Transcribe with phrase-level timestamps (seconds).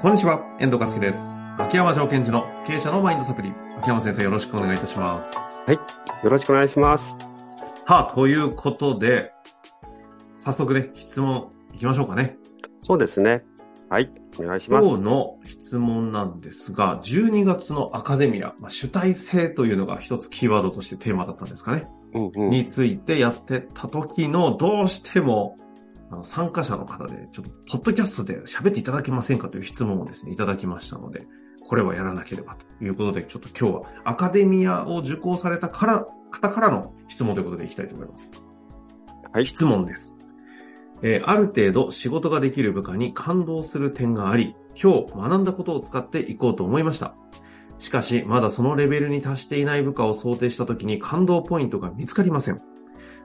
[0.00, 1.18] こんにちは、遠藤和樹です。
[1.58, 3.52] 秋山条件時の経営者のマインドサプリ。
[3.78, 5.36] 秋山先生よろしくお願いいたします。
[5.66, 5.74] はい。
[6.24, 7.16] よろしくお願いします。
[7.84, 9.32] さあ、ということで、
[10.36, 12.36] 早速ね、質問いきましょうかね。
[12.82, 13.44] そうですね。
[13.88, 14.08] はい。
[14.38, 14.86] お願いします。
[14.86, 21.82] 今日の質問なんですが、12月のアカデミア、まあ、主体性というのが一つキーワードとしてテーマだったんですかね。
[22.14, 25.56] うんうん、についてやってた時の、どうしても、
[26.10, 31.26] あの参加者の方で、ちょっと、ポッドキャストで喋っていただけませんかという質問をですね、いただきましたので、
[31.66, 38.32] これはやらなければということで、ちょっと今日はアカデミアを受講されたから、方からの質問ということでいきたいと思います。
[39.32, 39.46] はい。
[39.46, 40.18] 質問です。
[41.02, 47.14] えーある程度仕事ができる部下に感動する点があり、今日学んだことを使っていこうと思いました。
[47.78, 52.58] しかし、まだそのレベルに達していない部下を想定したときに感動ポイントが見つかりません。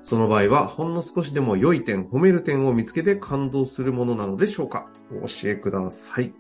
[0.04, 4.88] その場合は、ほんの少しでも良い点、褒める点を見つけて感動するものなのでしょうか？
[5.12, 6.34] お教えください。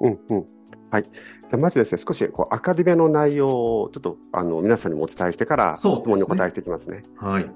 [0.00, 0.46] うんうん。
[0.90, 1.02] はい。
[1.04, 1.12] じゃ
[1.52, 7.02] あまずですね、少しこうアカデミアの内容をちょっとあの皆さんにもお伝えしてから、質問にお答えしていきますね。
[7.16, 7.50] はい。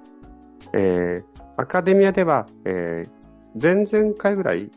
[0.74, 4.70] えー、アカデミアでは、えー、前々回ぐらい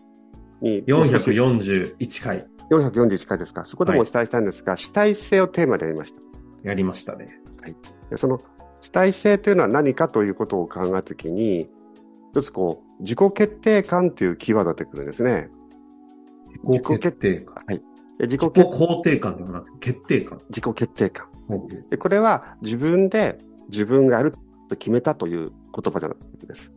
[0.61, 6.21] に、441回441回ですか、そこでもお伝えしたんですが、主体性をテーマでやりました。
[6.63, 7.37] やりましたね。
[8.09, 8.39] でその
[8.81, 11.69] 主体性というのは何かということを考えたときに、
[12.31, 15.49] 一つこう、自己決定感というキーワードが出てくるんですね。
[16.63, 17.65] 自己決定感。
[17.67, 20.39] で自己自己決肯定感ではなくて、決定感。
[20.49, 21.27] 自己決定感。
[21.89, 24.33] でこれは自分で自分がやる
[24.69, 26.71] と決めたという言葉じゃないです。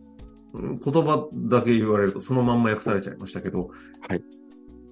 [0.54, 3.70] うん言葉だけ言われるとそのまんま訳されちゃいましたけど、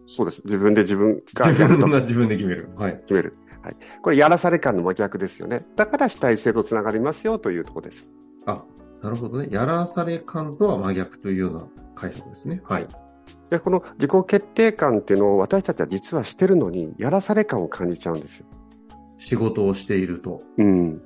[0.07, 0.43] そうです。
[0.45, 2.69] 自分で自分が自分が自分で決める。
[2.77, 2.97] はい。
[3.03, 3.35] 決める。
[3.63, 3.77] はい。
[4.03, 5.65] これ、やらされ感の真逆ですよね。
[5.77, 8.09] だから主体性とつながりますよというところです。
[8.47, 8.65] あ、
[9.03, 9.49] なるほどね。
[9.51, 12.61] やらされ感とは真逆というような解釈ですね。
[12.65, 12.87] はい。
[13.51, 18.47] で、この自己決定感っていうのを私たちは実はしてるのに、やらされ感を感じちゃうんですよ。
[19.17, 20.41] 仕事をしていると。
[20.57, 21.03] うん。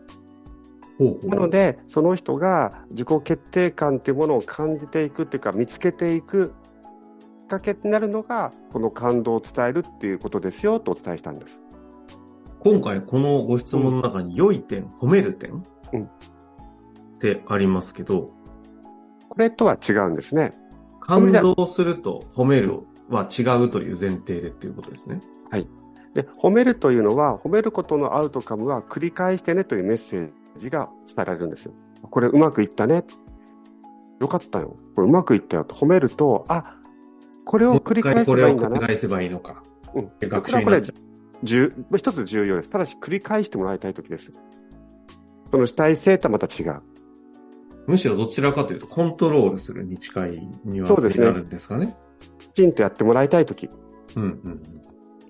[0.99, 11.61] ほうほうなので、その人が自己決定感っていうものを感じていくっていうか、見つけていくきっかけになるのが、この感動を伝えるっていうことですよとお伝えしたんです。
[12.65, 16.09] 今回このご質問の中に良い点、褒める点、うんっ
[17.19, 18.31] てありますけど、
[19.29, 20.53] これとは違うんですね。
[21.01, 25.21] 感動すると褒めるは違うという前提でっていうことですね。
[26.15, 31.73] で、褒めるというのは、褒めることのアウトカムは繰り返してねというメッセージが伝えられるんですよ。
[32.03, 33.05] これうまくいったね。
[34.21, 34.77] よかったよ。
[34.95, 36.77] これうまくいったよと褒めると、あ、
[37.45, 38.77] これを繰り返せこれをばいいんだな。
[38.77, 39.63] 繰り返せばいいのか。
[39.95, 41.14] うんで学これはこれ習になっちゃう。
[41.45, 42.71] 重一つ重要です。
[42.71, 44.33] ただし繰り返してもらいたいときです。
[45.51, 46.83] その主体性とはまた違う。
[47.87, 50.31] むしろどちらかというと、コントロールするに近い
[50.65, 51.95] ニュアンそうですねスになるんですかね。
[52.39, 53.69] きちんとやってもらいたいとき。
[54.17, 54.63] うんうん。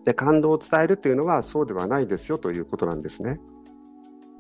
[0.05, 3.41] で、感動を伝えるというのはそうではないですよということなんですね。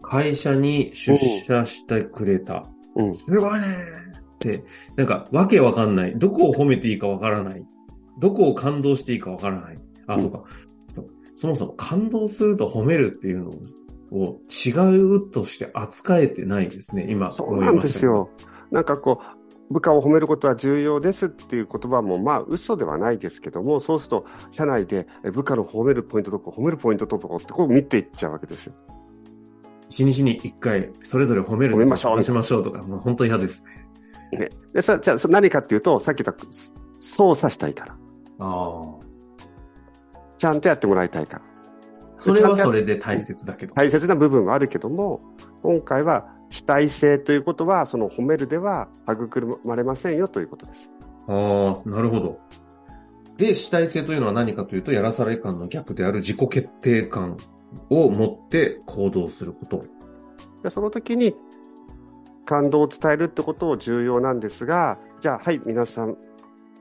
[0.02, 2.64] 会社に出社してくれた。
[2.94, 3.14] うん。
[3.14, 4.64] すごいねーって、
[4.96, 6.16] なんか、わけわかんない。
[6.16, 7.66] どこを褒めていいかわからない。
[8.20, 9.78] どこを感動していいかわからない。
[10.06, 10.44] あ、うんそうか。
[11.44, 13.50] そもそも感動すると褒めるっていうの
[14.12, 17.06] を違うとして扱えてないですね。
[17.10, 18.30] 今、そうなんですよ。
[18.70, 19.20] なんかこ
[19.70, 28.72] う、部下を褒めることは重要ですっていう言葉も、まあ、嘘ではないですけども、そうすると、社内でえ部下の褒めるポイントどこ、褒めるポイントどこってこう見ていっちゃうわけですよ。
[29.90, 33.62] 一日に一回、それぞれ褒める褒めましょう話しましょうとか、もう本当に嫌です
[34.32, 34.38] ね。
[34.38, 34.48] ね。
[34.72, 36.46] で、そじゃあ、そ何かっていうと、さっき言った、
[37.00, 37.96] 操作したいから。
[38.38, 39.03] ああ。
[40.38, 41.42] ちゃんとやってもらいたいから。
[42.18, 43.74] それはそれで大切だけど。
[43.74, 45.20] 大切な部分はあるけども、
[45.62, 50.90] 今回は主体性ということは、その褒めるでは育まれませんよということです。
[51.28, 52.40] ああ、なるほど。
[53.36, 57.36] で、主体性というのは何かというと、やらされ感の逆である自己決定感
[57.90, 59.84] を持って行動すること。
[60.62, 61.34] でその時に
[62.46, 66.16] 感動を伝えるってことを重要なんですが、じゃあ、はい、皆さん、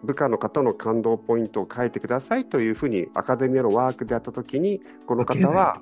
[0.04, 5.82] 部下の方の感動ポイントを書いてくださいというふうにアカデミアのワークでやった時に、この方は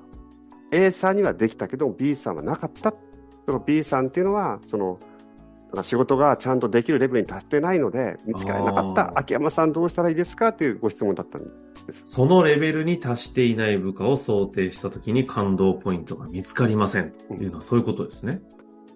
[0.71, 2.93] A さんにはできたけど B さんはなかった。
[3.45, 4.99] その B さんっていうのは、その、
[5.83, 11.43] 仕事がちゃんとできるレベルに達してないので、見つからなかった秋山さんどうしたらいいですかというご質問だったん
[11.87, 12.03] です。
[12.05, 17.11] そのレベルに達していない部下を想定したときに感動ポイントが見つかりません。
[17.11, 18.41] というのはそういうことですね。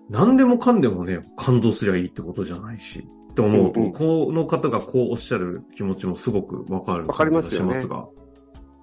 [0.09, 3.07] 何でもかんでもね、感動すりゃいいってことじゃないし。
[3.31, 7.87] って思うと、うんうんこの方がこうおっしゃる気持ちもすごくわかるわかりますがし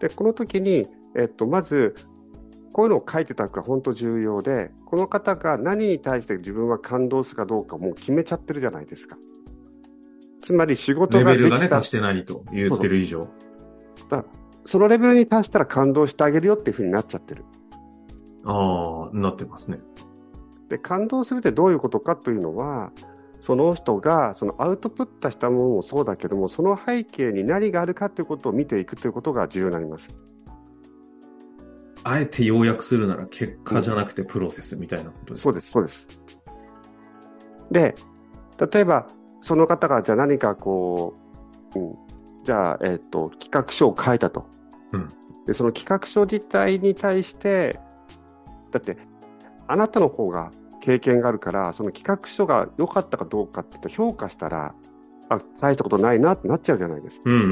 [0.00, 0.86] で、この時に、
[1.16, 1.94] えっと、まず、
[2.72, 9.16] こういうのを書いてたのが本当重要で、この方が何に対して自分は感動するかどうかもう決めちゃってるじゃないですか。
[10.42, 11.18] つまり仕ますが。
[11.18, 13.28] レベルがね、達してないと言ってる以上。
[14.64, 17.44] そのレベルに達したら感動してあげるよっていうふうになっちゃってる。
[18.44, 19.80] ああ、なってますね。
[20.72, 22.92] で、感動するってどういうことかというのは、
[23.42, 30.08] その人がそのアウトプットしたものもそうだけども、その背景に何があるかということを見ていくということが重要になります。
[32.04, 36.08] あえて要約するなら結果じゃなくてプロセスみたいなことですか、そうです、そうです。
[37.70, 37.94] で、
[38.72, 39.06] 例えば、
[39.42, 41.12] その方がじゃあ何かこ
[41.74, 41.94] う、うん、
[42.44, 44.46] じゃあ、えっ、と、企画書を書いたと。
[44.92, 45.08] うん
[45.44, 47.80] で、その企画書自体に対して、
[48.70, 48.96] だって、
[49.66, 50.52] あなたの方が
[50.82, 54.74] 経験があるから、その企画書が良かったかどうかって評価したら、
[55.30, 57.22] あ、大したことないなってなっちゃうじゃないですか。
[57.26, 57.48] うんうんう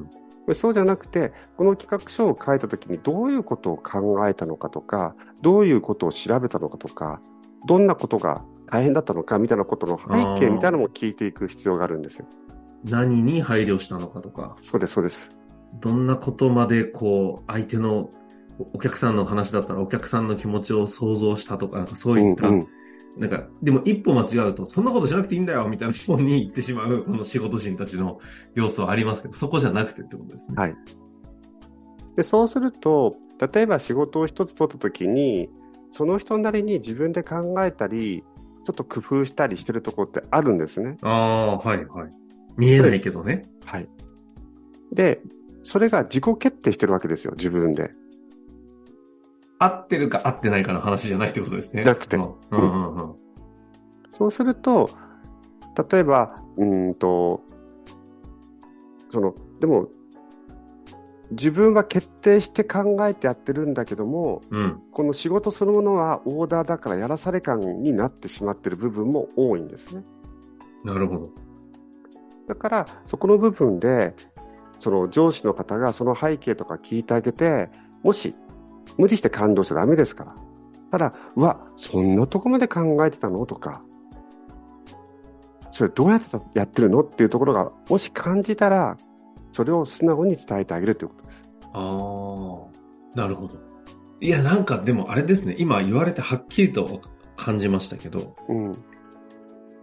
[0.00, 0.10] ん
[0.44, 7.20] でそうじゃなくて、この企画書を書いたときにどういうことを考えたのかとか、どういうことを調べたのかとか、
[7.64, 12.26] どんなことが大変だったのかみたいなことの背景みたいなのも聞いていく必要があるんですよ。
[12.84, 12.90] うん。
[12.90, 15.30] 何に配慮したのかとか、そうです、そうです。
[15.80, 18.10] どんなことまでこう、相手の、
[18.58, 22.68] お客さんの話だったらお客さんの気持ちを想像したとか、なんかそういった、うんうん
[23.16, 28.20] なんか、でも一歩間違うと、そんなことしなくていいんだよみたいな方に行ってしまう、 この仕事人たちの
[28.54, 30.56] 要素はありますけど、そこじゃなくてってことですね。
[30.56, 30.76] はい。
[32.16, 33.14] で、そうすると、
[33.52, 35.50] 例えば仕事を一つ取ったときに、
[35.90, 38.24] その人なりに自分で考えたり、
[38.64, 40.96] ちょっと工夫したりしてるところってあるんですね。
[41.02, 42.10] ああ、はいはい。
[42.56, 43.42] 見えないけどね。
[43.66, 43.88] はい。
[44.92, 45.20] で、
[45.64, 47.90] それが自己決定してるわけですよ、自分で。
[49.64, 51.84] 合ってるか合ってないかの話じゃないってことですね。
[51.84, 53.14] なくてうんうんうんうん。
[54.10, 54.90] そうすると、
[55.90, 57.42] 例えば、うーんと、
[59.10, 59.88] その、でも、
[61.30, 64.82] 自分は決定して考えてやってるんだけども、うん。
[64.92, 70.02] この仕事そのものはオーダーだからやらされ感になってしまってる部分も多いんですね。
[70.84, 71.30] なるほど。
[72.48, 74.14] だから、そこの部分で、
[74.78, 77.70] その上司の方がその背景とか聞いてあげて、
[78.02, 78.34] もし、
[78.98, 80.34] 無理して感動しちゃダメですから。
[80.90, 83.46] ただ、うわ、そんなとこまで考えてたの？
[83.46, 83.82] とか、
[85.72, 87.00] それどうやってやってるの？
[87.00, 88.98] っていうところが、もし感じたら、
[89.52, 91.42] それを素直に伝えてあげるということです。
[91.72, 91.78] あ
[93.14, 93.56] あ、なるほど。
[94.20, 97.00] いや、なんかでもあれですね、今言われてはっきりと
[97.36, 98.84] 感じましたけど、うん。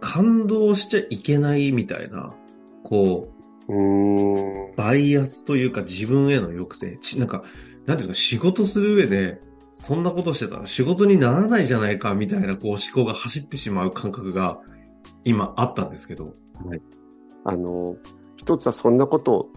[0.00, 2.32] 感動しちゃいけないみたいな、
[2.84, 3.28] こ
[3.68, 4.74] うーんう、。
[4.76, 6.98] バイアスというか自分への抑制。
[7.02, 7.42] ちなんか、
[7.86, 9.40] なんていうか、仕事する上で、
[9.72, 14.60] そんなことしてたら仕事にならないじゃないかみたいなこう思考が走ってしまう感覚が
[15.24, 16.34] 今あったんですけど。
[17.44, 17.96] あの、
[18.36, 19.50] 一つはそんなことを、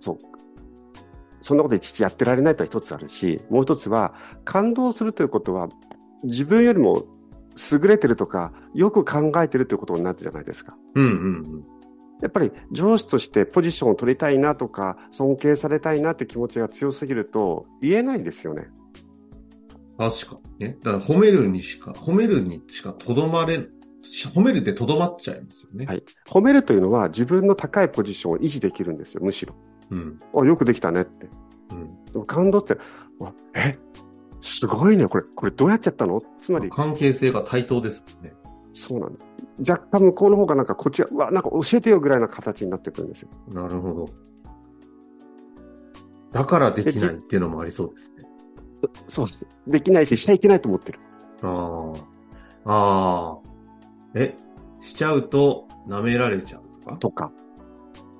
[0.00, 0.18] そう、
[1.40, 4.14] そんなことで父やってられないとは一つあるし、もう一つは、
[4.44, 5.68] 感動するということは、
[6.24, 7.04] 自分よりも
[7.72, 10.76] 優れてるとか、よく考えてるということになるじゃないですか。
[10.94, 11.14] うんうんう
[11.58, 11.64] ん。
[12.20, 18.68] やっぱり上司としてポジションを取りたいなとか、尊敬されたいなって気持ちが強すぎると、言えないんですよね。
[19.98, 20.78] 確かにね。
[20.82, 23.66] だから褒めるにしか、褒めるにしかとどまれ、
[24.32, 25.86] 褒めるってとどまっちゃいますよね。
[25.86, 26.02] はい。
[26.26, 29.54] 褒めるというのは自分の高いポジションを維持できるんですよ、むしろ。
[29.90, 30.18] うん。
[30.34, 31.28] あ、よくできたねって。
[31.70, 32.04] うん。
[32.06, 32.78] でも感動って、
[33.18, 33.76] わえ？
[34.40, 36.22] すごいね、これ、これどうやってやったの？
[36.40, 38.32] つまり、関係性が対等ですもんね。
[38.72, 39.28] そうなんです。
[39.70, 43.28] 若干向こうの方がなんかこっちが、うわ、なんか教えてよぐらいな形になってくるんですよ。
[43.52, 44.06] なるほど。
[46.32, 48.30] だからできないっていうのもありそうですね。
[49.08, 49.46] そうです。
[49.66, 51.00] できないし、しちゃいけないと思ってる。
[51.42, 51.92] あ
[52.64, 52.72] あ。
[52.72, 53.38] ああ。
[54.14, 54.36] え、
[54.80, 56.96] しちゃうと舐められちゃうとか？
[56.96, 57.32] とか、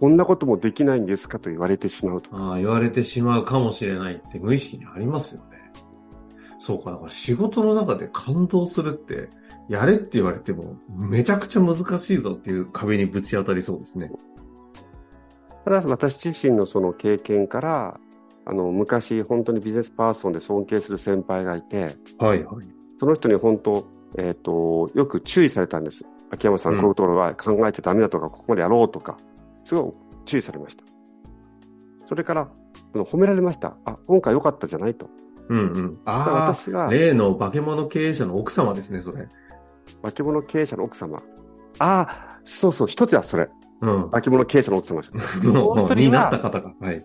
[0.01, 2.37] こんなこともできないんですかと言われてしまうとか。
[2.39, 5.47] ああ、言われてしまうかもしれないって無意識にありますよね。
[6.59, 9.31] そうか、だから仕事の中で感動するって、
[9.71, 14.11] やれって言われても、めちゃくちゃ難しいぞっていう壁にぶち当たりそうですね。
[15.65, 18.01] ただ私自身のその経験から、
[18.45, 22.67] あの、昔本当にビジネスパーソンで尊敬する先輩がいて、はいはい。
[22.99, 23.87] その人に本当、
[24.19, 26.05] えっ、と、よく注意されたんです。
[26.33, 29.19] 秋山さん、うんこういうところは考えちゃダメだとか、ここまでやろうとか、
[29.65, 29.93] すごい
[30.25, 30.83] 注意されました。
[32.09, 32.49] それから、
[32.93, 33.77] 褒められました。
[33.85, 35.09] あ、今回良かったじゃないと。
[35.49, 36.01] うんうん。
[36.07, 39.29] あ私があ、、例の化け物経営者の奥様ですね、それ。
[40.03, 41.23] 化け物経営者の奥様。
[41.79, 43.49] ああ、そうそう、一つはそれ。
[43.81, 44.11] うん。
[44.11, 45.03] 化け物経営者の奥様。
[45.45, 46.31] もう一人は。
[46.31, 47.01] はい。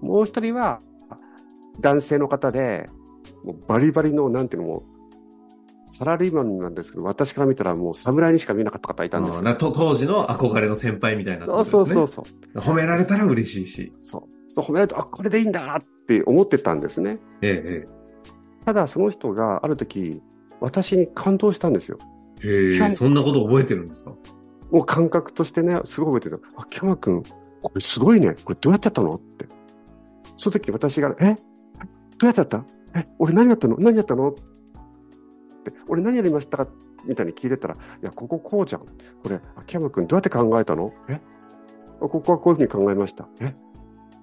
[0.00, 0.80] もう一人は、
[1.80, 2.88] 男性の方で、
[3.44, 4.82] もうバリバリの、なんていうのも、
[6.00, 9.54] サラリーマンなんですけど、私から見たらもう侍にしか見えなかった方いたんですよ。
[9.56, 12.22] 当時の憧れの先輩みたいな、そうそうそうそ
[12.54, 12.58] う。
[12.58, 13.92] 褒められたら嬉しいし。
[14.02, 14.22] そう。
[14.48, 17.18] そう褒められると、あ、これでいいんだって思ってたんですね。
[17.42, 17.84] え
[18.64, 20.22] ただ、その人がある時、
[20.60, 21.98] 私に感動したんですよ。
[22.44, 22.48] え。
[22.48, 24.12] へえ、そんなこと覚えてるんですか？
[24.70, 26.42] もう感覚としてね、すごい覚えてる。
[26.56, 27.22] 秋山くん、
[27.62, 28.36] これすごいね。
[28.44, 29.14] これどうやってやったの？
[29.14, 29.46] って。
[30.36, 31.34] その時私が、え？
[32.18, 32.64] どうやってやった？
[32.94, 33.76] え、俺何やったの？
[33.78, 34.30] 何やったの？
[34.30, 34.42] って、
[35.88, 36.58] 俺何やりました？
[36.58, 36.68] か
[37.04, 38.82] みたいに聞いてたら、いや、こここうじゃん。
[38.82, 38.86] こ
[39.28, 40.92] れ、秋山君どうやって考えたの？
[41.08, 41.20] え？
[42.00, 43.28] ここはこういうふうに考えました。
[43.40, 43.54] え？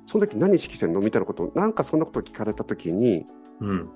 [0.05, 1.01] その時何意識してんの？
[1.01, 3.25] みたいなことを、なんかそんなことを聞かれた時に、
[3.59, 3.89] うん。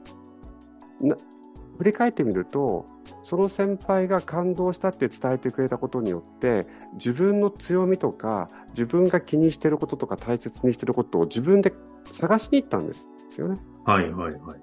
[1.81, 2.85] 振り返ってみると、
[3.23, 11.73] その先輩が感動したって伝えてくれたことによって、自分の強みとか、自分が気にしてることとか大切にしてることを自分で
[12.11, 13.03] 探しに行ったんです
[13.41, 13.59] よね。
[13.83, 14.59] はいはいはいはい。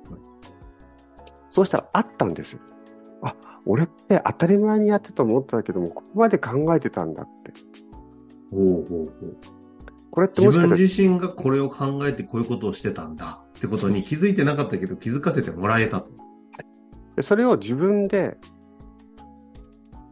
[1.50, 2.60] そうしたらあったんですよ。
[3.22, 3.34] あ、
[3.66, 7.52] 俺って当たり前にやってたと思ってたけども、ここまで考えてたんだって。
[8.52, 9.36] ほうほうほう。
[10.12, 16.27] これって自分もしかしたら、自身がこれを考えてこういうことをしてたんだってことに気づいてなかったけど気づかせてもらえたと。
[17.22, 18.36] それを自分で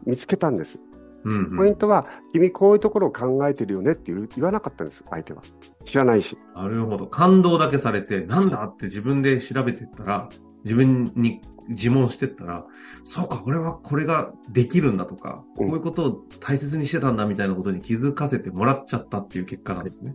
[0.05, 0.79] 見つけたんです。
[1.25, 1.57] うん、うん。
[1.57, 5.43] ポイントは、君こういうところを考えてるよねって言わなかったんです、相手は。
[5.85, 6.39] 知らないし。
[6.55, 7.07] なるほど。
[7.07, 10.29] 感動だけされて、なんだって自分で調べてったら、
[10.65, 12.67] 自分に自問してったら、
[13.05, 20.15] そうか、俺はこれができるんだとか、こういうことを大切にしてたんだみたいなことに気づかせてもらっちゃったっていう結果なんですね。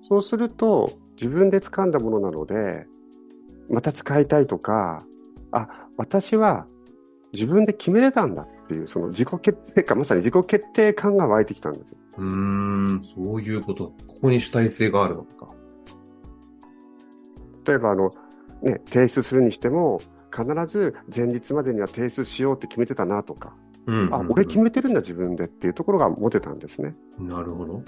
[0.00, 2.86] そうすると、自分で掴んだものなので、
[3.68, 5.04] また使いたいとか、
[5.52, 6.66] あ、私は
[7.32, 11.96] 自分で決めれたんだっていう、その自己決定感、まさに自己決定感が湧いてきたんです。
[12.18, 13.92] うーん、そういうこと。
[14.06, 15.48] ここに主体性があるのか。
[17.66, 18.10] 例えば、あの、
[18.62, 20.00] ね、提出するにしても、
[20.34, 23.54] 必ず前日までには提出しようって決めてたなとか、
[23.86, 26.94] うんうんうん、あ、俺決めてるんだ自分でっていうところが持てたんですね。
[27.18, 27.82] なるほど。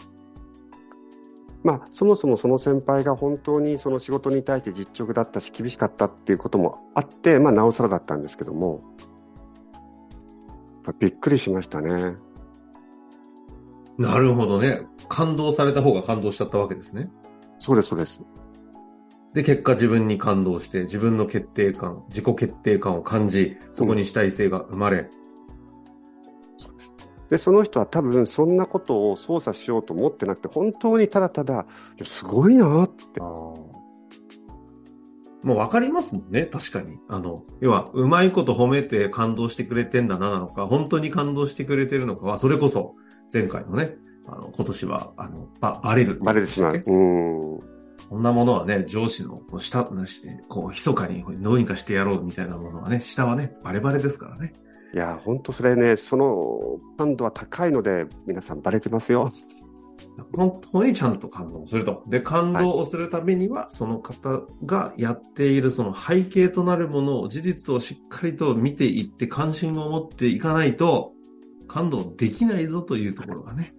[1.65, 8.85] まあ、そもそもその先輩が本当にその仕事に対して実直だったし厳しかったっていうこともあって、まあ、なおさらだったんですけども、
[10.99, 12.17] びっくりしましたね。
[13.97, 14.83] なるほどね。
[15.09, 17.11] 感動された方が感動しちゃったわけですね。
[17.59, 18.23] そうです、そうです。
[19.33, 25.09] で、結果自分に感動して、自分の決定感、自己決定感を感じ、そこに主体性が生まれ。
[27.31, 31.67] で、その人は多分そんなことを操作しようと思ってなくて、本当にただただ、
[32.03, 33.21] すごいなって。
[33.21, 33.71] も
[35.57, 36.99] うわかりますもんね、確かに。
[37.09, 42.95] あの、要は、うまいこと褒めて感動してくれてんだななのか、本当に感動してくれてるのかは、それこそ、
[43.33, 46.19] 前回のね、あの、今年は、あの、ば、バレる。
[46.23, 46.73] バレてしまう。
[46.75, 47.61] うん。
[48.09, 54.55] こんなものはね、上司の、こう、下なして、こう、密かにどうにかしてやろうみたいなものはね、下はね、バレバレですからね。
[54.95, 59.33] いや、本当それね、その感度は高いので、皆さんバレてますよ。
[60.37, 62.05] 本当にちゃんと感動すると。
[62.07, 71.13] で、感動をするためには、その方がやっているその背景となるものを、事実をしっかりと見ていって関心を持っていかないと、
[71.67, 73.75] 感動できないぞというところがね、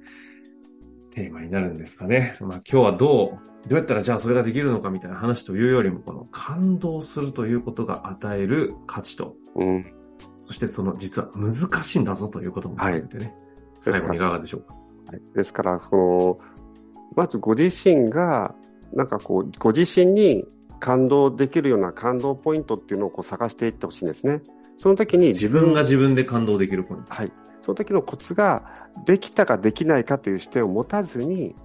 [1.12, 2.36] テーマになるんですかね。
[2.42, 9.95] まあ今日はどう、どうやったらじゃあそれができるのかみたいな話というよりも、この感動するということが与える価値と、うん。
[10.38, 13.36] そしてその実は難しいんだぞということも含めてね、
[13.80, 14.76] 最後にいかがでしょうか？
[15.08, 18.54] はい、ですから、この、まずご自身が、
[18.94, 20.46] なんかこう、ご自身に
[20.80, 24.42] 感動できるような感動ポイントっていうのをこう探していってほしいんですね。
[24.78, 27.14] その時に自分が自分で感動できるポイント。
[27.14, 27.32] はい。
[27.62, 31.56] その時のコツが、できたかできないかという視点を持たずに、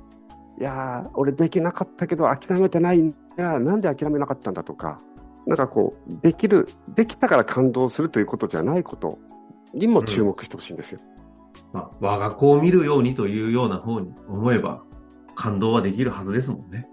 [0.58, 5.00] いやー、俺できなかったけど諦めてないんだ、なんで諦めなかったんだとか、
[5.50, 9.18] なんかこう、できる、できたから感動するということじゃないこと
[9.74, 11.00] にも注目してほしいんですよ。
[11.72, 14.84] まあ、我が子を見るようにというような方に思えば、
[15.34, 16.88] 感動はできるはずですもんね。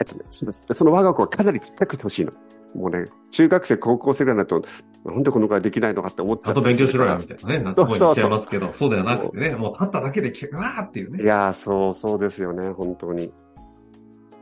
[0.00, 2.32] えっとね、そうですその我が子はかなりちっちゃくしてほしいの。
[2.74, 4.68] もうね、中学生、高校生ぐらいになると、
[5.08, 6.44] なんでこのくらいできないのかって思っちゃう。
[6.46, 7.58] ちゃんと勉強しろよ、みたいなね。
[7.62, 11.22] なんかこう言っちゃいますけど、そうではなくてね、もう立っただけで、うわーっていうね。
[11.22, 13.32] いやー、そう、そうですよね、本当に。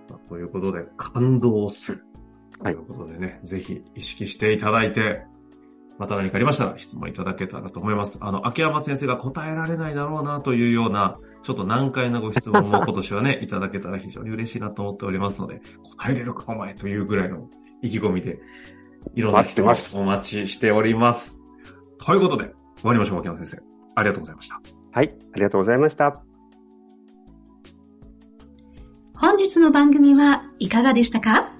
[0.09, 2.05] まあということで、感動する。
[2.63, 5.23] はいということでね、ぜひ意識していただいて、
[5.99, 8.19] また何かありましたら質問いただけたらと思います。
[8.21, 15.61] あの、秋山先生が答えられないだろうなというような、ちょっと難解なご質問も 今年はね、いただけたら非常に嬉しいなと思っておりますので、
[15.99, 17.49] 答えれるかお前というぐらいの
[17.83, 18.41] 意気込みで、
[19.15, 21.45] いろんな人をお待ちしております。
[21.99, 23.63] ということで、終わりましょう、秋山先生。
[23.95, 24.61] ありがとうございました。
[24.93, 26.23] はい、ありがとうございました。
[29.15, 31.60] 本日の番組はいかがでしたか？